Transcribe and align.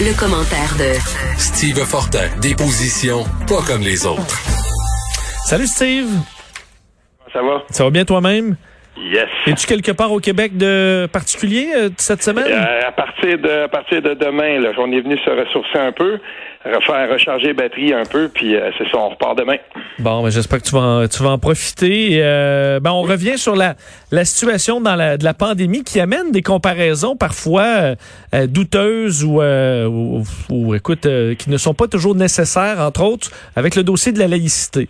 Le, 0.00 0.14
commentaire 0.14 0.78
de 0.78 0.94
Steve 1.36 1.82
Fortin, 1.84 2.30
des 2.40 2.54
positions 2.54 3.24
pas 3.48 3.62
comme 3.66 3.82
les 3.82 4.06
autres. 4.06 4.38
Salut 5.44 5.66
Steve. 5.66 6.06
Ça 7.32 7.42
va? 7.42 7.64
Ça 7.70 7.82
va 7.82 7.90
bien 7.90 8.04
toi-même? 8.04 8.56
Yes. 8.96 9.26
Es-tu 9.46 9.66
quelque 9.66 9.90
part 9.90 10.12
au 10.12 10.20
Québec 10.20 10.56
de 10.56 11.08
particulier 11.12 11.70
euh, 11.76 11.88
cette 11.96 12.22
semaine? 12.22 12.46
Euh, 12.46 12.86
à 12.86 12.92
partir 12.92 13.38
de 13.38 13.64
à 13.64 13.68
partir 13.68 14.00
de 14.00 14.14
demain, 14.14 14.60
là, 14.60 14.70
on 14.78 14.92
est 14.92 15.00
venu 15.00 15.18
se 15.18 15.30
ressourcer 15.30 15.78
un 15.78 15.90
peu, 15.90 16.18
refaire 16.64 17.10
recharger 17.10 17.48
les 17.48 17.52
batteries 17.54 17.94
un 17.94 18.04
peu, 18.04 18.28
puis 18.28 18.56
euh, 18.56 18.70
c'est 18.76 18.84
ça, 18.90 18.98
on 18.98 19.10
repart 19.10 19.38
demain. 19.38 19.56
Bon, 19.98 20.22
ben, 20.22 20.30
j'espère 20.30 20.60
que 20.60 20.64
tu 20.64 20.74
vas 20.74 20.80
en, 20.80 21.08
tu 21.08 21.22
vas 21.22 21.30
en 21.30 21.38
profiter. 21.38 22.20
Euh, 22.22 22.80
ben, 22.80 22.90
on 22.90 23.02
revient 23.02 23.38
sur 23.38 23.56
la, 23.56 23.74
la 24.10 24.24
situation 24.24 24.80
dans 24.80 24.96
la, 24.96 25.16
de 25.16 25.24
la 25.24 25.34
pandémie 25.34 25.84
qui 25.84 26.00
amène 26.00 26.30
des 26.32 26.42
comparaisons 26.42 27.16
parfois 27.16 27.94
euh, 28.34 28.46
douteuses 28.46 29.24
ou, 29.24 29.40
ou, 29.40 30.22
ou, 30.50 30.74
écoute, 30.74 31.06
qui 31.38 31.50
ne 31.50 31.56
sont 31.56 31.74
pas 31.74 31.86
toujours 31.86 32.14
nécessaires, 32.14 32.80
entre 32.80 33.02
autres, 33.02 33.30
avec 33.56 33.74
le 33.76 33.82
dossier 33.82 34.12
de 34.12 34.18
la 34.18 34.28
laïcité. 34.28 34.88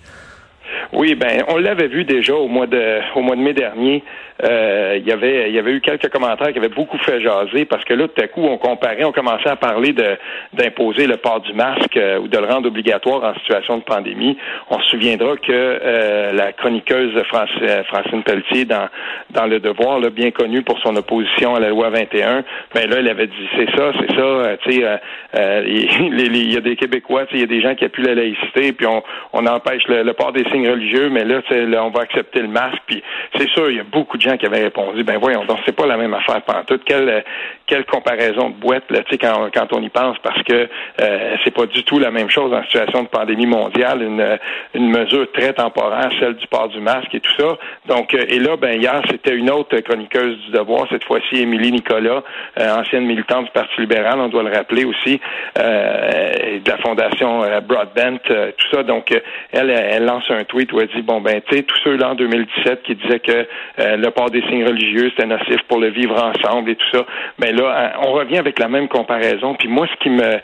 Oui, 0.92 1.14
ben 1.14 1.44
on 1.48 1.58
l'avait 1.58 1.88
vu 1.88 2.04
déjà 2.04 2.34
au 2.34 2.48
mois 2.48 2.66
de 2.66 3.00
au 3.14 3.20
mois 3.20 3.36
de 3.36 3.42
mai 3.42 3.52
dernier. 3.52 4.02
Euh, 4.42 4.96
il 4.98 5.06
y 5.06 5.12
avait 5.12 5.50
il 5.50 5.54
y 5.54 5.58
avait 5.58 5.72
eu 5.72 5.80
quelques 5.80 6.08
commentaires 6.08 6.52
qui 6.52 6.58
avaient 6.58 6.68
beaucoup 6.68 6.96
fait 6.98 7.20
jaser 7.20 7.64
parce 7.64 7.84
que 7.84 7.92
là 7.92 8.06
tout 8.06 8.22
à 8.22 8.28
coup 8.28 8.42
on 8.42 8.56
comparait, 8.56 9.04
on 9.04 9.12
commençait 9.12 9.50
à 9.50 9.56
parler 9.56 9.92
de 9.92 10.16
d'imposer 10.54 11.06
le 11.06 11.16
port 11.16 11.40
du 11.40 11.52
masque 11.52 11.96
euh, 11.96 12.20
ou 12.20 12.28
de 12.28 12.38
le 12.38 12.46
rendre 12.46 12.68
obligatoire 12.68 13.22
en 13.24 13.34
situation 13.40 13.78
de 13.78 13.82
pandémie. 13.82 14.38
On 14.70 14.78
se 14.78 14.90
souviendra 14.90 15.36
que 15.36 15.50
euh, 15.50 16.32
la 16.32 16.52
chroniqueuse 16.52 17.20
Francine 17.24 18.22
Pelletier 18.22 18.64
dans 18.64 18.88
dans 19.30 19.46
le 19.46 19.58
Devoir, 19.60 19.98
là, 19.98 20.08
bien 20.08 20.30
connue 20.30 20.62
pour 20.62 20.78
son 20.78 20.96
opposition 20.96 21.54
à 21.54 21.60
la 21.60 21.68
loi 21.68 21.90
21, 21.90 22.44
ben 22.74 22.88
là 22.88 22.96
elle 23.00 23.08
avait 23.08 23.26
dit 23.26 23.48
c'est 23.56 23.76
ça, 23.76 23.92
c'est 24.00 24.16
ça, 24.16 24.56
tu 24.62 24.72
sais, 24.72 25.00
il 25.66 26.52
y 26.52 26.56
a 26.56 26.60
des 26.60 26.76
Québécois, 26.76 27.24
il 27.32 27.40
y 27.40 27.42
a 27.42 27.46
des 27.46 27.60
gens 27.60 27.74
qui 27.74 27.84
appuient 27.84 28.04
la 28.04 28.14
laïcité, 28.14 28.72
puis 28.72 28.86
on 28.86 29.02
on 29.32 29.46
empêche 29.46 29.86
le, 29.88 30.02
le 30.02 30.12
port 30.14 30.32
des 30.32 30.44
signes 30.50 30.77
mais 31.10 31.24
là, 31.24 31.40
on 31.84 31.90
va 31.90 32.02
accepter 32.02 32.40
le 32.40 32.48
masque. 32.48 32.78
Puis 32.86 33.02
c'est 33.36 33.48
sûr, 33.50 33.70
il 33.70 33.76
y 33.76 33.80
a 33.80 33.84
beaucoup 33.84 34.16
de 34.16 34.22
gens 34.22 34.36
qui 34.36 34.46
avaient 34.46 34.62
répondu, 34.62 35.02
ben 35.04 35.18
voyons 35.18 35.44
donc, 35.48 35.58
c'est 35.64 35.74
pas 35.74 35.86
la 35.86 35.96
même 35.96 36.14
affaire 36.14 36.42
pantoute. 36.42 36.82
Quelle, 36.84 37.24
quelle 37.66 37.84
comparaison 37.86 38.50
de 38.50 38.54
boîte, 38.54 38.84
là, 38.90 39.00
quand, 39.20 39.48
quand 39.52 39.72
on 39.72 39.82
y 39.82 39.88
pense, 39.88 40.16
parce 40.22 40.42
que 40.42 40.68
euh, 41.00 41.36
c'est 41.42 41.54
pas 41.54 41.66
du 41.66 41.84
tout 41.84 41.98
la 41.98 42.10
même 42.10 42.30
chose 42.30 42.52
en 42.52 42.62
situation 42.64 43.02
de 43.02 43.08
pandémie 43.08 43.46
mondiale, 43.46 44.02
une, 44.02 44.88
mesure 44.88 45.30
très 45.32 45.52
temporaire, 45.52 46.10
celle 46.20 46.34
du 46.34 46.46
port 46.48 46.68
du 46.68 46.80
masque 46.80 47.14
et 47.14 47.20
tout 47.20 47.32
ça. 47.38 47.56
Donc, 47.86 48.14
euh, 48.14 48.24
et 48.28 48.38
là, 48.38 48.56
ben 48.56 48.80
hier, 48.80 49.00
c'était 49.10 49.34
une 49.34 49.50
autre 49.50 49.78
chroniqueuse 49.80 50.38
du 50.46 50.50
devoir, 50.50 50.86
cette 50.90 51.04
fois-ci, 51.04 51.36
Émilie 51.36 51.72
Nicolas, 51.72 52.22
euh, 52.58 52.76
ancienne 52.76 53.04
militante 53.04 53.46
du 53.46 53.50
Parti 53.50 53.80
libéral, 53.80 54.18
on 54.20 54.28
doit 54.28 54.42
le 54.42 54.52
rappeler 54.52 54.84
aussi, 54.84 55.20
euh, 55.58 56.58
de 56.58 56.70
la 56.70 56.78
fondation 56.78 57.42
Broadbent, 57.66 58.18
tout 58.24 58.66
ça. 58.70 58.82
Donc, 58.82 59.10
elle, 59.52 59.70
elle 59.70 60.04
lance 60.04 60.24
un 60.30 60.44
tweet 60.44 60.67
elle 60.80 60.88
dit 60.88 61.02
bon 61.02 61.20
ben 61.20 61.40
tu 61.48 61.56
sais 61.56 61.62
tous 61.62 61.78
ceux-là 61.84 62.10
en 62.10 62.14
2017 62.14 62.82
qui 62.82 62.94
disaient 62.94 63.20
que 63.20 63.46
euh, 63.78 63.96
le 63.96 64.10
port 64.10 64.30
des 64.30 64.42
signes 64.42 64.64
religieux 64.64 65.10
c'était 65.10 65.26
nocif 65.26 65.62
pour 65.68 65.78
le 65.78 65.88
vivre 65.88 66.22
ensemble 66.22 66.70
et 66.70 66.76
tout 66.76 66.86
ça, 66.92 67.06
ben 67.38 67.56
là 67.56 67.74
hein, 67.76 68.00
on 68.06 68.12
revient 68.12 68.38
avec 68.38 68.58
la 68.58 68.68
même 68.68 68.88
comparaison. 68.88 69.54
Puis 69.54 69.68
moi 69.68 69.86
ce 69.86 70.02
qui 70.02 70.10
me 70.10 70.38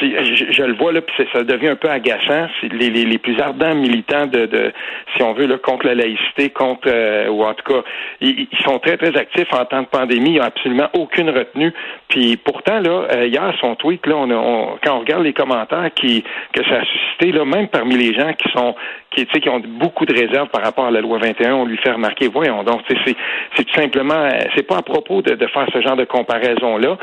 je, 0.00 0.62
le 0.62 0.74
vois 0.74 0.92
là 0.92 1.00
puis 1.00 1.26
ça 1.32 1.42
devient 1.42 1.68
un 1.68 1.76
peu 1.76 1.88
agaçant, 1.88 2.48
les, 2.62 3.18
plus 3.18 3.40
ardents 3.40 3.74
militants 3.74 4.26
de, 4.26 4.72
si 5.16 5.22
on 5.22 5.32
veut 5.32 5.46
là 5.46 5.58
contre 5.58 5.86
la 5.86 5.94
laïcité, 5.94 6.50
contre 6.50 6.88
euh, 6.88 7.28
ou 7.28 7.44
en 7.44 7.54
tout 7.54 7.72
cas 7.72 7.82
ils, 8.20 8.48
sont 8.64 8.78
très 8.78 8.96
très 8.96 9.16
actifs 9.16 9.52
en 9.52 9.64
temps 9.64 9.82
de 9.82 9.86
pandémie, 9.86 10.34
ils 10.34 10.38
n'ont 10.38 10.44
absolument 10.44 10.88
aucune 10.94 11.30
retenue. 11.30 11.72
Puis 12.08 12.36
pourtant 12.36 12.80
là 12.80 13.06
euh, 13.12 13.26
hier 13.26 13.54
son 13.60 13.74
tweet 13.76 14.06
là 14.06 14.16
on, 14.16 14.30
on, 14.30 14.78
quand 14.82 14.96
on 14.96 15.00
regarde 15.00 15.22
les 15.22 15.32
commentaires 15.32 15.90
qui 15.94 16.24
que 16.52 16.64
ça 16.64 16.80
a 16.80 16.84
suscité 16.84 17.32
là 17.32 17.44
même 17.44 17.68
parmi 17.68 17.96
les 17.96 18.14
gens 18.14 18.32
qui 18.32 18.50
sont 18.52 18.74
qui, 19.10 19.26
qui 19.26 19.48
ont 19.48 19.60
beaucoup 19.66 20.04
de 20.06 20.12
réserves 20.12 20.48
par 20.48 20.62
rapport 20.62 20.86
à 20.86 20.90
la 20.90 21.00
loi 21.00 21.18
21, 21.18 21.54
on 21.54 21.64
lui 21.64 21.76
fait 21.78 21.92
remarquer, 21.92 22.28
voyons 22.28 22.62
donc, 22.62 22.82
c'est, 22.88 23.64
tout 23.64 23.74
simplement, 23.74 24.14
euh, 24.14 24.38
c'est 24.54 24.66
pas 24.66 24.78
à 24.78 24.82
propos 24.82 25.22
de, 25.22 25.34
de 25.34 25.46
faire 25.48 25.66
ce 25.72 25.80
genre 25.80 25.96
de 25.96 26.04
comparaison-là. 26.04 26.98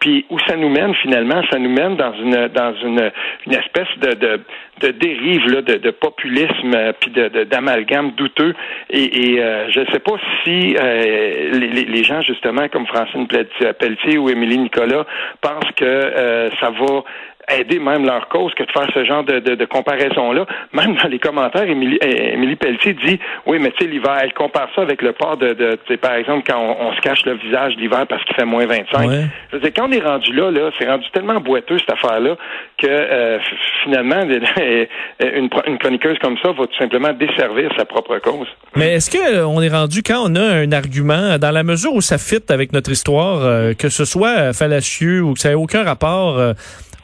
Puis 0.00 0.24
où 0.30 0.38
ça 0.46 0.56
nous 0.56 0.68
mène 0.68 0.94
finalement, 0.94 1.42
ça 1.50 1.58
nous 1.58 1.70
mène 1.70 1.96
dans 1.96 2.12
une 2.12 2.48
dans 2.48 2.72
une, 2.74 3.10
une 3.46 3.54
espèce 3.54 3.88
de, 4.00 4.14
de, 4.14 4.40
de 4.80 4.90
dérive 4.90 5.48
là, 5.48 5.62
de, 5.62 5.74
de 5.74 5.90
populisme 5.90 6.74
euh, 6.74 6.92
puis 6.98 7.10
de, 7.10 7.44
d'amalgame 7.44 8.12
douteux. 8.12 8.54
Et, 8.90 9.32
et 9.32 9.42
euh, 9.42 9.70
je 9.70 9.80
ne 9.80 9.86
sais 9.86 9.98
pas 9.98 10.16
si 10.44 10.76
euh, 10.76 11.50
les, 11.52 11.84
les, 11.84 12.04
gens 12.04 12.20
justement 12.22 12.68
comme 12.68 12.86
Francine 12.86 13.26
Pelletier 13.26 14.18
ou 14.18 14.28
Émilie 14.28 14.58
Nicolas 14.58 15.04
pensent 15.40 15.70
que 15.76 16.50
ça 16.60 16.70
va 16.70 17.04
aider 17.50 17.78
même 17.78 18.04
leur 18.04 18.28
cause 18.28 18.52
que 18.54 18.62
de 18.62 18.70
faire 18.70 18.88
ce 18.92 19.04
genre 19.04 19.24
de, 19.24 19.40
de, 19.40 19.54
de 19.54 19.64
comparaison-là. 19.64 20.46
Même 20.72 20.96
dans 20.96 21.08
les 21.08 21.18
commentaires, 21.18 21.68
Émilie, 21.68 21.98
euh, 22.02 22.34
Émilie 22.34 22.56
Pelletier 22.56 22.94
dit 22.94 23.18
Oui, 23.46 23.58
mais 23.60 23.70
tu 23.72 23.84
sais, 23.84 23.90
l'hiver, 23.90 24.16
elle 24.20 24.32
compare 24.34 24.68
ça 24.74 24.82
avec 24.82 25.02
le 25.02 25.12
port 25.12 25.36
de, 25.36 25.52
de 25.54 25.96
par 25.96 26.14
exemple, 26.14 26.44
quand 26.46 26.76
on, 26.80 26.92
se 26.92 27.00
cache 27.00 27.24
le 27.24 27.34
visage 27.34 27.74
l'hiver 27.76 28.06
parce 28.08 28.22
qu'il 28.24 28.34
fait 28.34 28.44
moins 28.44 28.66
25. 28.66 29.10
Je 29.50 29.56
veux 29.56 29.60
dire, 29.60 29.72
quand 29.74 29.88
on 29.88 29.92
est 29.92 30.04
rendu 30.04 30.32
là, 30.32 30.50
là, 30.50 30.70
c'est 30.78 30.88
rendu 30.88 31.08
tellement 31.12 31.40
boiteux 31.40 31.78
cette 31.78 31.92
affaire-là 31.92 32.36
que 32.76 32.86
euh, 32.86 33.38
finalement, 33.84 34.20
une, 35.20 35.48
une 35.66 35.78
chroniqueuse 35.78 36.18
comme 36.20 36.36
ça 36.42 36.52
va 36.52 36.66
tout 36.66 36.78
simplement 36.78 37.12
desservir 37.12 37.70
sa 37.76 37.84
propre 37.84 38.18
cause. 38.18 38.48
Mais 38.76 38.94
est-ce 38.94 39.10
que 39.10 39.44
on 39.44 39.60
est 39.62 39.68
rendu 39.68 40.02
quand 40.02 40.22
on 40.24 40.34
a 40.34 40.42
un 40.42 40.72
argument, 40.72 41.38
dans 41.38 41.50
la 41.50 41.62
mesure 41.62 41.94
où 41.94 42.00
ça 42.00 42.18
fit 42.18 42.42
avec 42.48 42.72
notre 42.72 42.90
histoire, 42.90 43.42
euh, 43.42 43.74
que 43.74 43.88
ce 43.88 44.04
soit 44.04 44.52
fallacieux 44.52 45.22
ou 45.22 45.34
que 45.34 45.40
ça 45.40 45.50
ait 45.50 45.54
aucun 45.54 45.84
rapport 45.84 46.38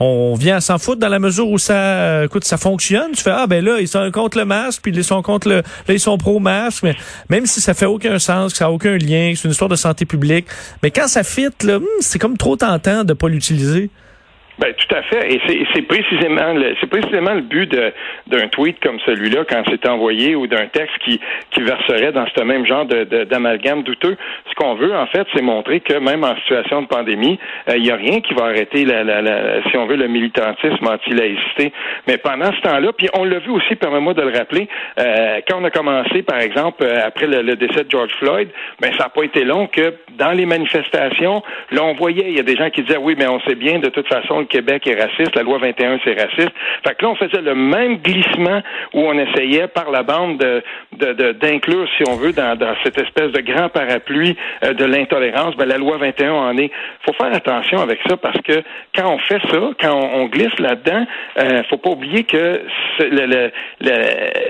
on 0.00 0.34
vient 0.34 0.56
à 0.56 0.60
s'en 0.60 0.78
foutre 0.78 1.00
dans 1.00 1.08
la 1.08 1.18
mesure 1.18 1.48
où 1.48 1.58
ça, 1.58 2.24
écoute, 2.24 2.44
ça 2.44 2.56
fonctionne? 2.56 3.12
Tu 3.12 3.22
fais 3.22 3.30
ah 3.30 3.46
ben 3.46 3.64
là 3.64 3.78
ils 3.80 3.88
sont 3.88 4.10
contre 4.10 4.38
le 4.38 4.44
masque, 4.44 4.82
puis 4.82 4.92
ils 4.92 5.04
sont 5.04 5.22
contre 5.22 5.48
le, 5.48 5.56
là 5.56 5.62
ils 5.94 6.00
sont 6.00 6.18
pro 6.18 6.40
masque, 6.40 6.82
mais 6.82 6.96
même 7.28 7.46
si 7.46 7.60
ça 7.60 7.74
fait 7.74 7.86
aucun 7.86 8.18
sens, 8.18 8.52
que 8.52 8.58
ça 8.58 8.66
a 8.66 8.70
aucun 8.70 8.96
lien, 8.96 9.32
c'est 9.36 9.44
une 9.44 9.52
histoire 9.52 9.70
de 9.70 9.76
santé 9.76 10.04
publique, 10.04 10.46
mais 10.82 10.90
quand 10.90 11.06
ça 11.06 11.22
fit 11.22 11.48
là, 11.64 11.78
hmm, 11.78 11.84
c'est 12.00 12.18
comme 12.18 12.36
trop 12.36 12.56
tentant 12.56 13.04
de 13.04 13.12
pas 13.12 13.28
l'utiliser. 13.28 13.90
Ben, 14.58 14.72
tout 14.74 14.94
à 14.94 15.02
fait. 15.02 15.34
Et 15.34 15.66
c'est 15.74 15.82
précisément 15.82 16.52
le 16.52 16.74
c'est 16.80 16.88
précisément 16.88 17.34
le 17.34 17.40
but 17.40 17.74
d'un 18.26 18.48
tweet 18.48 18.78
comme 18.80 19.00
celui-là 19.00 19.44
quand 19.48 19.62
c'est 19.68 19.88
envoyé 19.88 20.36
ou 20.36 20.46
d'un 20.46 20.66
texte 20.66 20.96
qui, 21.04 21.20
qui 21.50 21.62
verserait 21.62 22.12
dans 22.12 22.26
ce 22.36 22.42
même 22.42 22.64
genre 22.64 22.84
d'amalgame 22.84 23.82
de, 23.82 23.86
douteux. 23.86 24.16
Ce 24.48 24.54
qu'on 24.54 24.74
veut, 24.74 24.94
en 24.94 25.06
fait, 25.06 25.26
c'est 25.34 25.42
montrer 25.42 25.80
que 25.80 25.94
même 25.94 26.24
en 26.24 26.36
situation 26.36 26.82
de 26.82 26.86
pandémie, 26.86 27.38
euh, 27.68 27.76
il 27.76 27.82
n'y 27.82 27.90
a 27.90 27.96
rien 27.96 28.20
qui 28.20 28.34
va 28.34 28.44
arrêter 28.44 28.84
la, 28.84 29.02
la, 29.02 29.22
la, 29.22 29.62
si 29.70 29.76
on 29.76 29.86
veut, 29.86 29.96
le 29.96 30.08
militantisme 30.08 30.86
anti-laïcité. 30.86 31.72
Mais 32.06 32.18
pendant 32.18 32.52
ce 32.52 32.60
temps-là, 32.60 32.92
puis 32.92 33.08
on 33.14 33.24
l'a 33.24 33.38
vu 33.40 33.50
aussi, 33.50 33.74
permets-moi 33.74 34.14
de 34.14 34.22
le 34.22 34.36
rappeler, 34.36 34.68
euh, 34.98 35.40
quand 35.48 35.60
on 35.60 35.64
a 35.64 35.70
commencé, 35.70 36.22
par 36.22 36.38
exemple, 36.38 36.84
euh, 36.84 37.00
après 37.04 37.26
le, 37.26 37.56
décès 37.56 37.84
de 37.84 37.90
George 37.90 38.12
Floyd, 38.18 38.48
ben 38.80 38.92
ça 38.92 39.04
n'a 39.04 39.08
pas 39.08 39.22
été 39.22 39.44
long 39.44 39.66
que 39.66 39.94
dans 40.16 40.32
les 40.32 40.46
manifestations, 40.46 41.42
là 41.70 41.84
on 41.84 41.94
voyait, 41.94 42.26
il 42.28 42.36
y 42.36 42.40
a 42.40 42.42
des 42.42 42.56
gens 42.56 42.70
qui 42.70 42.82
disaient 42.82 42.98
oui, 42.98 43.14
mais 43.16 43.26
on 43.26 43.40
sait 43.40 43.54
bien 43.54 43.78
de 43.78 43.88
toute 43.88 44.08
façon 44.08 44.43
Québec 44.44 44.86
est 44.86 45.00
raciste, 45.00 45.34
la 45.36 45.42
loi 45.42 45.58
21 45.58 45.98
c'est 46.04 46.20
raciste. 46.20 46.52
Fait 46.86 46.94
que 46.94 47.04
là, 47.04 47.10
on 47.10 47.14
faisait 47.16 47.42
le 47.42 47.54
même 47.54 47.96
glissement 47.98 48.62
où 48.92 49.00
on 49.00 49.18
essayait 49.18 49.68
par 49.68 49.90
la 49.90 50.02
bande 50.02 50.38
de, 50.38 51.32
d'inclure, 51.32 51.88
si 51.96 52.04
on 52.08 52.16
veut, 52.16 52.32
dans, 52.32 52.56
cette 52.82 52.98
espèce 52.98 53.32
de 53.32 53.40
grand 53.40 53.68
parapluie 53.68 54.36
euh, 54.64 54.74
de 54.74 54.84
l'intolérance. 54.84 55.56
Ben, 55.56 55.66
la 55.66 55.78
loi 55.78 55.98
21 55.98 56.32
en 56.32 56.56
est. 56.58 56.70
faut 57.02 57.12
faire 57.12 57.34
attention 57.34 57.78
avec 57.80 58.00
ça 58.08 58.16
parce 58.16 58.40
que 58.42 58.62
quand 58.94 59.12
on 59.12 59.18
fait 59.18 59.40
ça, 59.50 59.60
quand 59.80 60.10
on, 60.14 60.26
glisse 60.26 60.58
là-dedans, 60.58 61.06
euh, 61.38 61.62
faut 61.68 61.76
pas 61.76 61.90
oublier 61.90 62.24
que 62.24 62.62
le, 63.00 63.26
le, 63.26 63.50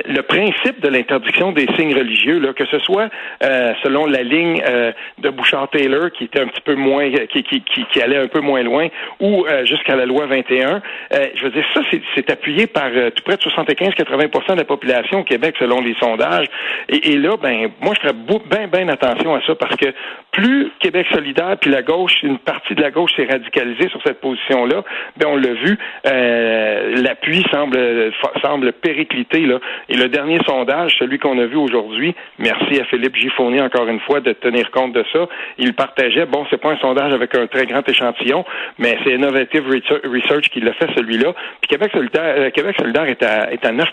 le, 0.07 0.23
principe 0.23 0.81
de 0.81 0.89
l'interdiction 0.89 1.53
des 1.53 1.67
signes 1.77 1.95
religieux, 1.95 2.39
là, 2.39 2.53
que 2.53 2.65
ce 2.67 2.79
soit 2.79 3.09
euh, 3.43 3.73
selon 3.83 4.07
la 4.07 4.23
ligne 4.23 4.63
euh, 4.67 4.93
de 5.19 5.31
Bouchard-Taylor 5.31 6.11
qui 6.13 6.25
était 6.25 6.41
un 6.41 6.47
petit 6.47 6.61
peu 6.61 6.75
moins, 6.75 7.11
qui, 7.11 7.43
qui, 7.43 7.63
qui, 7.63 8.03
allait 8.03 8.19
un 8.19 8.29
peu 8.29 8.41
moins 8.41 8.63
loin, 8.63 8.89
ou 9.21 9.45
jusqu'à 9.65 9.84
qu'à 9.85 9.97
la 9.97 10.07
loi 10.07 10.27
21. 10.27 10.83
Euh, 11.13 11.27
je 11.35 11.45
veux 11.45 11.51
dire, 11.51 11.65
ça, 11.75 11.81
c'est 12.15 12.31
appuyé 12.31 12.67
par 12.67 12.89
euh, 12.95 13.11
tout 13.11 13.23
près 13.25 13.37
de 13.37 13.43
75-80 13.43 14.55
de 14.55 14.59
la 14.59 14.65
population 14.65 15.21
au 15.21 15.25
Québec, 15.25 15.55
selon 15.59 15.81
les 15.81 15.95
sondages. 15.95 16.47
Et, 16.89 17.17
là, 17.17 17.37
ben, 17.41 17.69
moi, 17.81 17.95
je 17.95 18.01
ferais 18.01 18.39
bien, 18.51 18.69
bien 18.69 18.89
attention 18.89 19.35
à 19.35 19.41
ça 19.47 19.55
parce 19.55 19.77
que 19.77 19.87
plus 20.33 20.71
Québec 20.81 21.07
solidaire 21.13 21.57
puis 21.61 21.71
la 21.71 21.83
gauche, 21.83 22.23
une 22.23 22.39
partie 22.39 22.75
de 22.75 22.83
la 22.83 22.91
gauche 22.91 23.13
s'est 23.17 23.27
radicalisée 23.31 23.89
sur 23.89 24.01
cette 24.03 24.21
position-là, 24.21 24.83
ben, 25.17 25.27
on 25.29 25.37
l'a 25.37 25.53
vu, 25.53 25.79
euh, 26.07 26.97
l'appui 27.03 27.45
semble, 27.51 28.13
semble 28.43 28.73
péricliter, 28.73 29.41
là. 29.41 29.59
Et 29.89 29.97
le 29.97 30.09
dernier 30.09 30.39
sondage, 30.47 30.97
celui 30.99 31.19
qu'on 31.19 31.39
a 31.39 31.47
vu 31.47 31.57
aujourd'hui, 31.57 32.15
merci 32.39 32.81
à 32.81 32.85
Philippe 32.85 33.17
Giffonnier 33.17 33.61
encore 33.61 33.87
une 33.87 34.01
fois 34.01 34.21
de 34.21 34.33
tenir 34.33 34.71
compte 34.71 34.93
de 34.93 35.05
ça, 35.13 35.27
il 35.59 35.75
partageait, 35.75 36.27
bon, 36.27 36.47
c'est 36.51 36.61
pas 36.61 36.71
un 36.71 36.79
sondage 36.79 37.13
avec 37.13 37.35
un 37.37 37.47
très 37.47 37.67
grand 37.67 37.87
échantillon, 37.89 38.45
mais 38.79 38.97
c'est 39.05 39.15
Innovative 39.15 39.69
Research 40.05 40.49
qui 40.51 40.61
l'a 40.61 40.73
fait, 40.75 40.89
celui-là. 40.97 41.33
Puis 41.61 41.69
Québec 41.69 41.93
solidaire, 41.93 42.35
euh, 42.39 42.51
Québec 42.51 42.77
solidaire 42.79 43.05
est 43.05 43.23
à, 43.23 43.53
est 43.53 43.65
à 43.65 43.73
9% 43.73 43.85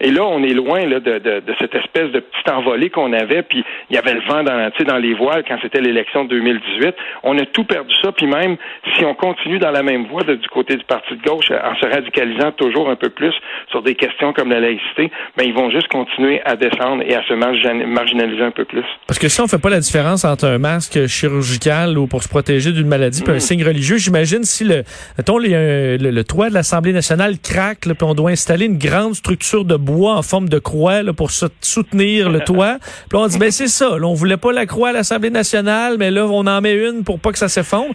Et 0.00 0.10
là, 0.10 0.24
on 0.24 0.42
est 0.42 0.54
loin 0.54 0.86
là, 0.86 1.00
de, 1.00 1.18
de, 1.18 1.40
de 1.40 1.54
cette 1.58 1.74
espèce 1.74 2.10
de 2.12 2.20
petite 2.20 2.50
envolée 2.50 2.90
qu'on 2.90 3.12
avait, 3.12 3.42
puis 3.42 3.64
il 3.90 3.96
y 3.96 3.98
avait 3.98 4.14
le 4.14 4.20
vent 4.20 4.42
dans, 4.42 4.70
dans 4.86 4.98
les 4.98 5.14
voiles 5.14 5.44
quand 5.46 5.58
c'était 5.62 5.80
l'élection 5.80 6.24
de 6.24 6.30
2018. 6.30 6.94
On 7.22 7.38
a 7.38 7.46
tout 7.46 7.64
perdu 7.64 7.92
ça, 8.02 8.12
puis 8.12 8.26
même 8.26 8.56
si 8.96 9.04
on 9.04 9.14
continue 9.14 9.58
dans 9.58 9.70
la 9.70 9.82
même 9.82 10.06
voie 10.06 10.22
du 10.22 10.48
côté 10.48 10.76
du 10.76 10.84
Parti 10.84 11.14
de 11.16 11.22
gauche, 11.22 11.50
en 11.50 11.74
se 11.76 11.86
radicalisant 11.86 12.52
toujours 12.52 12.90
un 12.90 12.96
peu 12.96 13.10
plus 13.10 13.32
sur 13.70 13.82
des 13.82 13.94
questions 13.94 14.32
comme 14.32 14.50
la 14.50 14.60
laïcité, 14.60 15.10
ben, 15.36 15.44
ils 15.44 15.54
vont 15.54 15.70
juste 15.70 15.88
continuer 15.88 16.40
à 16.44 16.56
descendre 16.56 17.02
et 17.06 17.14
à 17.14 17.22
se 17.24 17.34
marginaliser 17.34 18.42
un 18.42 18.50
peu 18.50 18.64
plus. 18.64 18.84
Parce 19.06 19.18
que 19.18 19.28
si 19.28 19.40
on 19.40 19.46
fait 19.46 19.60
pas 19.60 19.70
la 19.70 19.80
différence 19.80 20.24
entre 20.24 20.46
un 20.46 20.58
masque 20.58 21.06
chirurgical 21.06 21.98
ou 21.98 22.06
pour 22.06 22.22
se 22.22 22.28
protéger 22.28 22.72
d'une 22.72 22.88
maladie, 22.88 23.22
puis 23.22 23.32
un 23.32 23.36
mm. 23.36 23.40
signe 23.40 23.64
religieux, 23.64 23.96
j'imagine 23.96 24.44
si 24.44 24.64
le, 24.64 24.82
mettons, 25.18 25.38
le, 25.38 25.96
le, 25.96 26.24
toit 26.24 26.48
de 26.48 26.54
l'Assemblée 26.54 26.92
nationale 26.92 27.38
craque, 27.38 27.80
puis 27.80 27.96
on 28.02 28.14
doit 28.14 28.30
installer 28.30 28.66
une 28.66 28.78
grande 28.78 29.14
structure 29.14 29.64
de 29.64 29.76
bois 29.76 30.16
en 30.16 30.22
forme 30.22 30.48
de 30.48 30.58
croix 30.58 31.02
là, 31.02 31.12
pour 31.12 31.30
soutenir 31.30 32.30
le 32.30 32.40
toit. 32.40 32.78
Puis 33.08 33.18
on 33.18 33.26
dit, 33.26 33.38
ben 33.38 33.50
c'est 33.50 33.68
ça, 33.68 33.98
là, 33.98 34.06
on 34.06 34.14
voulait 34.14 34.36
pas 34.36 34.52
la 34.52 34.66
croix 34.66 34.90
à 34.90 34.92
l'Assemblée 34.92 35.30
nationale, 35.30 35.96
mais 35.98 36.10
là, 36.10 36.26
on 36.26 36.46
en 36.46 36.60
met 36.60 36.74
une 36.74 37.04
pour 37.04 37.18
pas 37.18 37.32
que 37.32 37.38
ça 37.38 37.48
s'effondre. 37.48 37.94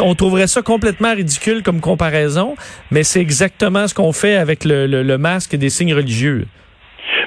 On 0.00 0.14
trouverait 0.14 0.46
ça 0.46 0.62
complètement 0.62 1.14
ridicule 1.14 1.62
comme 1.62 1.80
comparaison, 1.80 2.54
mais 2.90 3.04
c'est 3.04 3.20
exactement 3.20 3.88
ce 3.88 3.94
qu'on 3.94 4.12
fait 4.12 4.36
avec 4.36 4.64
le, 4.64 4.86
le 4.86 5.18
masque 5.18 5.56
des 5.56 5.70
signes 5.70 5.94
religieux. 5.94 6.46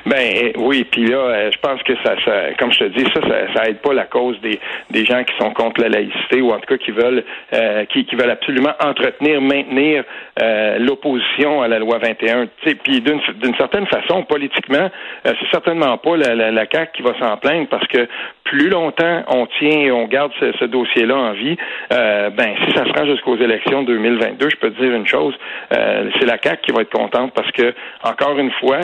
Ben 0.07 0.53
oui, 0.55 0.85
puis 0.89 1.05
là, 1.05 1.17
euh, 1.17 1.51
je 1.51 1.57
pense 1.59 1.83
que 1.83 1.93
ça, 2.01 2.15
ça, 2.23 2.53
comme 2.57 2.71
je 2.71 2.79
te 2.79 2.83
dis, 2.85 3.03
ça, 3.13 3.19
ça, 3.27 3.53
ça 3.53 3.69
aide 3.69 3.79
pas 3.79 3.93
la 3.93 4.05
cause 4.05 4.39
des, 4.39 4.57
des 4.89 5.03
gens 5.03 5.21
qui 5.25 5.35
sont 5.37 5.51
contre 5.51 5.81
la 5.81 5.89
laïcité 5.89 6.39
ou 6.39 6.51
en 6.51 6.59
tout 6.59 6.67
cas 6.67 6.77
qui 6.77 6.91
veulent 6.91 7.25
euh, 7.53 7.83
qui, 7.85 8.05
qui 8.05 8.15
veulent 8.15 8.29
absolument 8.29 8.71
entretenir, 8.79 9.41
maintenir 9.41 10.05
euh, 10.41 10.77
l'opposition 10.79 11.61
à 11.61 11.67
la 11.67 11.79
loi 11.79 11.97
21. 11.97 12.47
Puis 12.83 13.01
d'une 13.01 13.19
d'une 13.35 13.55
certaine 13.55 13.85
façon, 13.87 14.23
politiquement, 14.23 14.89
c'est 15.25 15.49
certainement 15.51 15.97
pas 15.97 16.15
la, 16.15 16.35
la, 16.35 16.51
la 16.51 16.65
CAQ 16.71 16.91
qui 16.93 17.01
va 17.01 17.11
s'en 17.19 17.35
plaindre 17.35 17.67
parce 17.67 17.87
que 17.87 18.07
plus 18.45 18.69
longtemps 18.69 19.23
on 19.27 19.45
tient 19.59 19.79
et 19.79 19.91
on 19.91 20.07
garde 20.07 20.31
ce, 20.39 20.53
ce 20.53 20.65
dossier-là 20.65 21.17
en 21.17 21.33
vie, 21.33 21.57
ben 21.89 22.55
si 22.65 22.71
ça 22.75 22.85
se 22.85 22.97
rend 22.97 23.05
jusqu'aux 23.05 23.35
élections 23.37 23.83
2022, 23.83 24.49
je 24.51 24.55
peux 24.55 24.71
te 24.71 24.81
dire 24.81 24.93
une 24.93 25.07
chose, 25.07 25.35
c'est 25.69 26.25
la 26.25 26.37
CAQ 26.41 26.61
qui 26.61 26.71
va 26.71 26.83
être 26.83 26.91
contente 26.91 27.33
parce 27.33 27.51
que 27.51 27.73
encore 28.03 28.37
une 28.37 28.51
fois, 28.51 28.79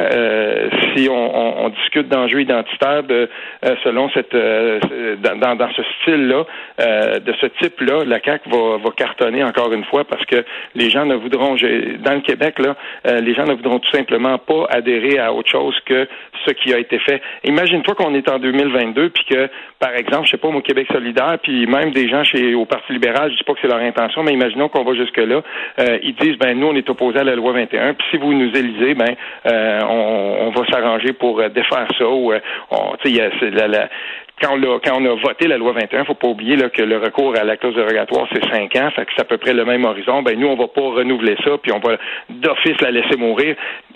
si 0.95 1.07
on, 1.13 1.69
discute 1.69 2.07
d'enjeux 2.07 2.41
identitaires 2.41 3.03
de, 3.03 3.29
euh, 3.65 3.75
selon 3.83 4.09
cette 4.09 4.33
euh, 4.33 4.79
dans, 5.17 5.71
ce 5.75 5.81
style-là, 6.01 6.45
euh, 6.79 7.19
de 7.19 7.33
ce 7.39 7.47
type-là, 7.61 8.03
la 8.05 8.19
CAQ 8.23 8.49
va, 8.49 8.91
cartonner 8.95 9.43
encore 9.43 9.73
une 9.73 9.83
fois 9.85 10.03
parce 10.03 10.23
que 10.25 10.43
les 10.75 10.89
gens 10.89 11.05
ne 11.05 11.15
voudront, 11.15 11.55
dans 11.55 12.13
le 12.13 12.21
Québec, 12.21 12.59
là, 12.59 12.75
les 13.21 13.33
gens 13.33 13.45
ne 13.45 13.53
voudront 13.53 13.79
tout 13.79 13.89
simplement 13.91 14.37
pas 14.37 14.67
adhérer 14.69 15.17
à 15.19 15.33
autre 15.33 15.49
chose 15.49 15.75
que 15.85 16.07
ce 16.45 16.51
qui 16.51 16.73
a 16.73 16.77
été 16.77 16.99
fait. 16.99 17.21
Imagine-toi 17.43 17.95
qu'on 17.95 18.13
est 18.13 18.29
en 18.29 18.37
2022 18.37 19.09
puis 19.09 19.25
que, 19.25 19.49
par 19.79 19.93
exemple, 19.95 20.25
je 20.25 20.31
sais 20.31 20.37
pas, 20.37 20.47
au 20.47 20.61
Québec 20.61 20.87
solidaire, 20.91 21.37
puis 21.41 21.65
même 21.65 21.91
des 21.91 22.07
gens 22.07 22.23
chez 22.23 22.53
au 22.53 22.65
Parti 22.65 22.93
libéral, 22.93 23.31
je 23.31 23.37
dis 23.37 23.43
pas 23.43 23.53
que 23.53 23.59
c'est 23.61 23.67
leur 23.67 23.79
intention, 23.79 24.23
mais 24.23 24.33
imaginons 24.33 24.69
qu'on 24.69 24.83
va 24.83 24.93
jusque-là, 24.93 25.41
ils 26.03 26.15
disent, 26.15 26.37
ben 26.37 26.57
nous, 26.57 26.67
on 26.67 26.75
est 26.75 26.89
opposés 26.89 27.19
à 27.19 27.23
la 27.23 27.35
loi 27.35 27.53
21, 27.53 27.93
puis 27.93 28.07
si 28.11 28.17
vous 28.17 28.33
nous 28.33 28.49
élisez, 28.55 28.93
ben 28.93 29.15
on 29.45 30.51
va 30.55 30.65
s'arranger 30.67 31.02
pour 31.11 31.39
euh, 31.39 31.49
défaire 31.49 31.87
ça. 31.97 32.07
Ou, 32.07 32.33
quand 34.41 34.57
on, 34.57 35.05
a, 35.05 35.15
voté 35.15 35.47
la 35.47 35.57
loi 35.57 35.73
21, 35.73 36.05
faut 36.05 36.13
pas 36.13 36.27
oublier 36.27 36.57
que 36.69 36.81
le 36.81 36.97
recours 36.97 37.35
à 37.37 37.43
la 37.43 37.57
clause 37.57 37.75
dérogatoire, 37.75 38.27
c'est 38.31 38.43
cinq 38.49 38.75
ans, 38.75 38.89
fait 38.91 39.05
que 39.05 39.11
c'est 39.15 39.21
à 39.21 39.25
peu 39.25 39.37
près 39.37 39.53
le 39.53 39.65
même 39.65 39.85
horizon. 39.85 40.21
Ben 40.21 40.39
nous, 40.39 40.47
on 40.47 40.55
va 40.55 40.67
pas 40.67 40.81
renouveler 40.81 41.35
ça, 41.43 41.57
puis 41.61 41.71
on 41.71 41.79
va 41.79 41.97
d'office 42.29 42.79
la 42.81 42.91
laisser 42.91 43.17
mourir. 43.17 43.55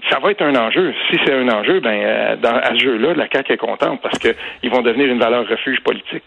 Ça 0.10 0.20
va 0.20 0.32
être 0.32 0.42
un 0.42 0.56
enjeu. 0.56 0.94
Si 1.10 1.18
c'est 1.26 1.34
un 1.34 1.48
enjeu, 1.50 1.80
ben 1.80 2.00
euh, 2.02 2.36
dans, 2.36 2.56
à 2.56 2.72
ce 2.74 2.84
jeu-là, 2.84 3.14
la 3.14 3.28
CAQ 3.32 3.54
est 3.54 3.58
contente 3.58 4.02
parce 4.02 4.20
qu'ils 4.20 4.70
vont 4.70 4.82
devenir 4.82 5.08
une 5.08 5.20
valeur 5.20 5.48
refuge 5.48 5.80
politique. 5.82 6.24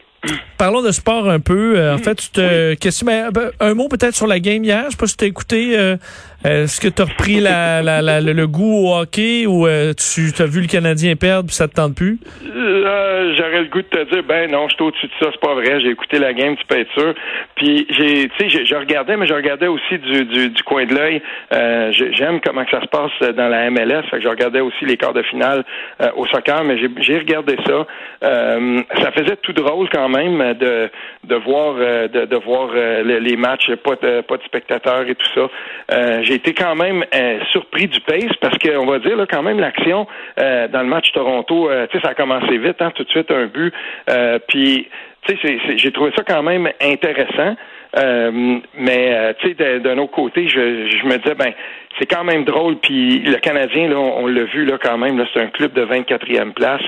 Parlons 0.58 0.82
de 0.82 0.90
sport 0.90 1.28
un 1.30 1.40
peu. 1.40 1.90
en 1.92 1.98
fait, 1.98 2.16
tu 2.16 2.30
te 2.30 2.40
oui. 2.70 3.12
Ben, 3.32 3.50
un 3.60 3.74
mot 3.74 3.88
peut-être 3.88 4.14
sur 4.14 4.26
la 4.26 4.38
game 4.40 4.62
hier. 4.64 4.84
Je 4.86 4.90
sais 4.90 4.96
pas 4.96 5.06
si 5.06 5.16
tu 5.16 5.24
as 5.24 5.28
écouté. 5.28 5.96
Est-ce 6.44 6.80
que 6.80 6.88
tu 6.88 7.02
as 7.02 7.04
repris 7.04 7.38
la, 7.40 7.82
la, 7.82 8.00
la, 8.00 8.20
le 8.22 8.46
goût 8.46 8.86
au 8.86 8.94
hockey 8.96 9.44
ou 9.46 9.66
euh, 9.66 9.92
tu 9.92 10.30
as 10.42 10.46
vu 10.46 10.62
le 10.62 10.66
Canadien 10.68 11.14
perdre 11.14 11.48
puis 11.48 11.54
ça 11.54 11.68
te 11.68 11.74
tente 11.74 11.94
plus? 11.94 12.18
Euh, 12.46 13.34
J'aurais 13.36 13.60
le 13.60 13.68
goût 13.68 13.82
de 13.82 13.86
te 13.86 14.10
dire, 14.10 14.22
ben 14.26 14.50
non, 14.50 14.66
je 14.68 14.74
suis 14.74 14.82
au-dessus 14.82 15.06
de 15.06 15.12
ça, 15.20 15.28
c'est 15.32 15.40
pas 15.40 15.54
vrai. 15.54 15.80
J'ai 15.82 15.90
écouté 15.90 16.18
la 16.18 16.32
game, 16.32 16.56
tu 16.56 16.64
peux 16.66 16.78
être 16.78 16.90
sûr. 16.92 17.14
Puis 17.56 17.86
j'ai, 17.90 18.28
tu 18.38 18.50
sais, 18.50 18.64
je 18.64 18.74
regardais, 18.74 19.18
mais 19.18 19.26
je 19.26 19.34
regardais 19.34 19.66
aussi 19.66 19.98
du, 19.98 20.24
du, 20.24 20.48
du 20.48 20.62
coin 20.62 20.86
de 20.86 20.94
l'œil. 20.94 21.22
Euh, 21.52 21.92
J'aime 21.92 22.40
comment 22.40 22.64
que 22.64 22.70
ça 22.70 22.80
se 22.80 22.86
passe 22.88 23.34
dans 23.36 23.48
la 23.48 23.70
MLS. 23.70 24.02
Fait 24.10 24.16
que 24.16 24.22
je 24.22 24.28
regardais 24.28 24.60
aussi 24.60 24.86
les 24.86 24.96
quarts 24.96 25.12
de 25.12 25.22
finale 25.22 25.64
euh, 26.02 26.08
au 26.16 26.26
soccer, 26.28 26.64
mais 26.64 26.78
j'ai 26.78 27.18
regardé 27.18 27.56
ça. 27.66 27.86
Euh, 28.24 28.80
ça 29.02 29.12
faisait 29.12 29.36
tout 29.42 29.52
drôle 29.52 29.88
quand 29.90 30.08
même 30.10 30.54
de, 30.54 30.90
de 31.24 31.34
voir, 31.36 31.74
de, 31.74 32.26
de 32.26 32.36
voir 32.36 32.68
les, 33.04 33.36
matchs, 33.36 33.72
pas 33.76 33.96
de, 33.96 34.20
pas 34.20 34.36
de 34.36 34.42
spectateurs 34.42 35.08
et 35.08 35.14
tout 35.14 35.30
ça 35.34 35.48
j'ai 36.22 36.34
été 36.34 36.54
quand 36.54 36.74
même 36.74 37.04
euh, 37.14 37.40
surpris 37.50 37.88
du 37.88 38.00
pace 38.00 38.32
parce 38.40 38.56
qu'on 38.58 38.86
va 38.86 38.98
dire 38.98 39.16
là, 39.16 39.26
quand 39.26 39.42
même 39.42 39.58
l'action 39.58 40.06
euh, 40.38 40.68
dans 40.68 40.82
le 40.82 40.86
match 40.86 41.12
Toronto, 41.12 41.68
euh, 41.68 41.86
tu 41.90 41.98
sais, 41.98 42.04
ça 42.04 42.10
a 42.10 42.14
commencé 42.14 42.58
vite, 42.58 42.80
hein, 42.80 42.92
tout 42.94 43.04
de 43.04 43.10
suite 43.10 43.30
un 43.30 43.46
but. 43.46 43.72
Puis, 44.48 44.88
tu 45.26 45.36
sais, 45.36 45.58
j'ai 45.76 45.92
trouvé 45.92 46.12
ça 46.16 46.22
quand 46.26 46.42
même 46.42 46.68
intéressant. 46.80 47.56
Mais 47.94 49.34
tu 49.40 49.54
sais, 49.56 49.80
d'un 49.80 49.98
autre 49.98 50.12
côté, 50.12 50.48
je, 50.48 50.88
je 50.88 51.06
me 51.06 51.18
disais 51.18 51.34
ben 51.34 51.52
c'est 51.98 52.06
quand 52.06 52.24
même 52.24 52.44
drôle. 52.44 52.76
Puis 52.76 53.20
le 53.20 53.36
Canadien, 53.36 53.88
là, 53.88 53.98
on, 53.98 54.26
l'a 54.26 54.44
vu 54.44 54.64
là 54.64 54.78
quand 54.82 54.98
même, 54.98 55.18
là, 55.18 55.24
c'est 55.32 55.40
un 55.40 55.48
club 55.48 55.72
de 55.72 55.84
24e 55.84 56.52
place. 56.52 56.82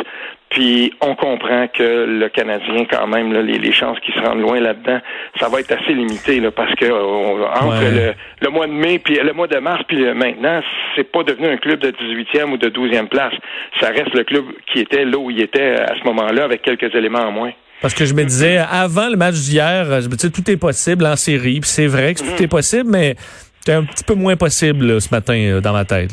Puis 0.48 0.92
on 1.00 1.14
comprend 1.14 1.66
que 1.68 2.04
le 2.06 2.28
Canadien, 2.28 2.84
quand 2.84 3.06
même, 3.06 3.32
là, 3.32 3.40
les, 3.40 3.72
chances 3.72 3.98
qu'il 4.00 4.12
se 4.14 4.20
rendent 4.20 4.42
loin 4.42 4.60
là-dedans, 4.60 5.00
ça 5.40 5.48
va 5.48 5.60
être 5.60 5.72
assez 5.72 5.94
limité 5.94 6.40
là, 6.40 6.50
parce 6.50 6.74
que 6.74 6.84
entre 6.84 8.14
le, 8.42 8.50
mois 8.50 8.66
de 8.66 8.72
mai 8.72 8.98
puis 8.98 9.14
le 9.14 9.32
mois 9.32 9.46
de 9.46 9.58
mars 9.58 9.82
puis 9.88 10.04
maintenant, 10.12 10.60
c'est 10.94 11.10
pas 11.10 11.22
devenu 11.22 11.48
un 11.48 11.56
club 11.56 11.80
de 11.80 11.90
18e 11.90 12.50
ou 12.50 12.56
de 12.58 12.68
12e 12.68 13.08
place. 13.08 13.32
Ça 13.80 13.88
reste 13.88 14.14
le 14.14 14.24
club 14.24 14.44
qui 14.66 14.80
était 14.80 15.06
là 15.06 15.16
où 15.16 15.30
il 15.30 15.40
était 15.40 15.80
à 15.80 15.94
ce 15.98 16.04
moment-là 16.04 16.44
avec 16.44 16.60
quelques 16.60 16.94
éléments 16.94 17.20
en 17.20 17.32
moins. 17.32 17.52
Parce 17.82 17.94
que 17.94 18.04
je 18.04 18.14
me 18.14 18.22
disais, 18.24 18.58
avant 18.58 19.08
le 19.08 19.16
match 19.16 19.34
d'hier, 19.34 20.00
je 20.00 20.08
me 20.08 20.14
disais, 20.14 20.30
tout 20.30 20.48
est 20.48 20.56
possible 20.56 21.04
en 21.04 21.16
série. 21.16 21.60
Puis 21.60 21.68
c'est 21.68 21.88
vrai 21.88 22.14
que 22.14 22.20
tout 22.20 22.24
mm-hmm. 22.24 22.44
est 22.44 22.48
possible, 22.48 22.88
mais 22.90 23.16
c'est 23.60 23.74
un 23.74 23.84
petit 23.84 24.04
peu 24.04 24.14
moins 24.14 24.36
possible 24.36 25.00
ce 25.00 25.12
matin 25.12 25.34
euh, 25.34 25.60
dans 25.60 25.72
ma 25.72 25.84
tête. 25.84 26.12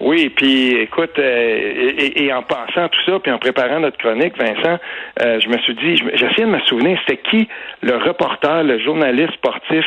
Oui, 0.00 0.28
puis 0.28 0.74
écoute, 0.76 1.18
euh, 1.18 1.92
et, 1.96 2.32
en 2.32 2.42
pensant 2.42 2.88
tout 2.88 3.00
ça, 3.06 3.18
puis 3.20 3.32
en 3.32 3.38
préparant 3.38 3.80
notre 3.80 3.96
chronique, 3.98 4.36
Vincent, 4.36 4.78
euh, 5.22 5.40
je 5.40 5.48
me 5.48 5.56
suis 5.58 5.74
dit, 5.76 5.96
j'essayais 6.14 6.46
de 6.46 6.52
me 6.52 6.60
souvenir, 6.60 6.98
c'était 7.06 7.22
qui 7.30 7.48
le 7.80 7.96
reporter, 7.96 8.64
le 8.64 8.78
journaliste 8.80 9.32
sportif 9.34 9.84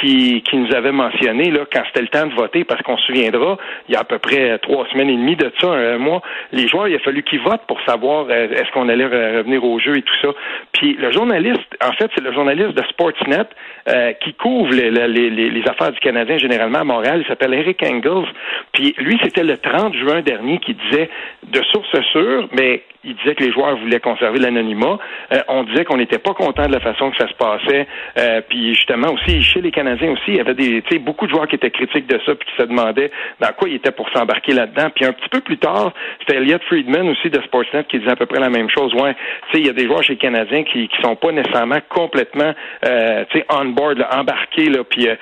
qui, 0.00 0.42
qui 0.42 0.56
nous 0.56 0.74
avait 0.74 0.92
mentionné 0.92 1.50
là, 1.50 1.60
quand 1.70 1.82
c'était 1.86 2.02
le 2.02 2.08
temps 2.08 2.26
de 2.26 2.34
voter, 2.34 2.64
parce 2.64 2.82
qu'on 2.82 2.96
se 2.96 3.06
souviendra, 3.06 3.56
il 3.88 3.94
y 3.94 3.96
a 3.96 4.00
à 4.00 4.04
peu 4.04 4.18
près 4.18 4.58
trois 4.58 4.86
semaines 4.88 5.10
et 5.10 5.16
demie 5.16 5.36
de 5.36 5.50
ça, 5.60 5.68
un 5.68 5.98
mois, 5.98 6.22
les 6.52 6.68
joueurs, 6.68 6.88
il 6.88 6.94
a 6.94 6.98
fallu 7.00 7.22
qu'ils 7.22 7.40
votent 7.40 7.66
pour 7.66 7.80
savoir 7.82 8.26
euh, 8.28 8.48
est-ce 8.48 8.70
qu'on 8.72 8.88
allait 8.88 9.06
revenir 9.06 9.64
au 9.64 9.78
jeu 9.78 9.96
et 9.96 10.02
tout 10.02 10.14
ça. 10.22 10.28
Puis 10.72 10.94
le 10.94 11.12
journaliste, 11.12 11.76
en 11.82 11.92
fait, 11.92 12.10
c'est 12.14 12.22
le 12.22 12.32
journaliste 12.32 12.74
de 12.74 12.82
Sportsnet 12.88 13.46
euh, 13.88 14.12
qui 14.14 14.34
couvre 14.34 14.72
les, 14.72 14.90
les, 14.90 15.30
les, 15.30 15.68
affaires 15.68 15.92
du 15.92 16.00
Canadien 16.00 16.38
généralement 16.38 16.80
à 16.80 16.84
Montréal. 16.84 17.20
Il 17.24 17.28
s'appelle 17.28 17.54
Eric 17.54 17.82
Engels. 17.82 18.26
Puis 18.72 18.94
lui, 18.98 19.18
c'était 19.22 19.44
le 19.44 19.58
30 19.58 19.94
juin 19.94 20.22
dernier 20.22 20.58
qui 20.58 20.74
disait 20.74 21.08
de 21.44 21.62
sources 21.62 22.00
sûres, 22.12 22.48
mais 22.52 22.82
il 23.04 23.14
disait 23.16 23.34
que 23.34 23.44
les 23.44 23.52
joueurs 23.52 23.76
voulaient 23.76 24.00
conserver 24.00 24.38
l'anonymat. 24.38 24.98
Euh, 25.32 25.40
on 25.48 25.64
disait 25.64 25.84
qu'on 25.84 25.98
n'était 25.98 26.18
pas 26.18 26.32
content 26.32 26.66
de 26.66 26.72
la 26.72 26.80
façon 26.80 27.10
que 27.10 27.16
ça 27.18 27.28
se 27.28 27.34
passait. 27.34 27.86
Euh, 28.18 28.40
puis 28.48 28.74
justement 28.74 29.12
aussi, 29.12 29.42
chez 29.42 29.60
les 29.60 29.70
Canadiens 29.70 29.83
aussi, 29.92 30.22
il 30.28 30.36
y 30.36 30.40
avait 30.40 30.54
des, 30.54 30.82
beaucoup 30.98 31.26
de 31.26 31.30
joueurs 31.30 31.48
qui 31.48 31.56
étaient 31.56 31.70
critiques 31.70 32.06
de 32.06 32.18
ça 32.24 32.34
puis 32.34 32.48
qui 32.48 32.62
se 32.62 32.66
demandaient 32.66 33.10
dans 33.40 33.52
quoi 33.52 33.68
ils 33.68 33.76
étaient 33.76 33.92
pour 33.92 34.08
s'embarquer 34.10 34.52
là-dedans. 34.52 34.90
Puis 34.94 35.04
un 35.04 35.12
petit 35.12 35.28
peu 35.28 35.40
plus 35.40 35.58
tard, 35.58 35.92
c'était 36.20 36.38
Elliot 36.38 36.58
Friedman 36.66 37.08
aussi 37.08 37.30
de 37.30 37.40
Sportsnet 37.42 37.84
qui 37.84 37.98
disait 37.98 38.12
à 38.12 38.16
peu 38.16 38.26
près 38.26 38.40
la 38.40 38.50
même 38.50 38.68
chose. 38.70 38.92
Ouais, 38.94 39.14
tu 39.14 39.52
sais, 39.52 39.60
il 39.60 39.66
y 39.66 39.70
a 39.70 39.72
des 39.72 39.86
joueurs 39.86 40.02
chez 40.02 40.14
les 40.14 40.18
Canadiens 40.18 40.64
qui 40.64 40.88
qui 40.88 41.02
sont 41.02 41.16
pas 41.16 41.32
nécessairement 41.32 41.80
complètement, 41.88 42.52
euh, 42.86 43.24
tu 43.30 43.38
sais, 43.38 43.46
on 43.50 43.66
board, 43.66 43.98
là, 43.98 44.18
embarqués 44.18 44.68
là, 44.68 44.84
puis 44.84 45.08
euh, 45.08 45.14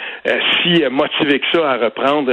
si 0.62 0.82
motivés 0.90 1.40
que 1.40 1.46
ça 1.52 1.72
à 1.72 1.76
reprendre 1.76 2.32